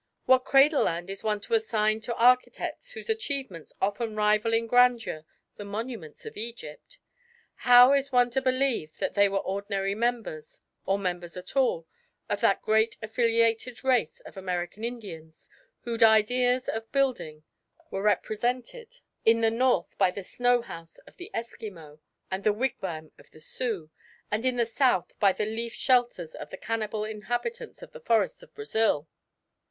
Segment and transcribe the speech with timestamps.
[0.25, 5.25] What cradle land is one to assign to architects whose achievements often rival in grandeur
[5.57, 6.97] the monuments of Egypt?
[7.69, 11.87] How is one to believe that they were ordinary members, or members at all,
[12.31, 15.51] of that great affiliated race of American Indians
[15.81, 17.43] whose ideas of building
[17.91, 18.91] were represented
[19.23, 21.99] in the north by the snow house of the Eskimo
[22.31, 23.91] and the wigwam of the Sioux,
[24.31, 28.41] and in the south by the leaf shelters of the cannibal inhabitants of the forests
[28.41, 29.07] of Brazil?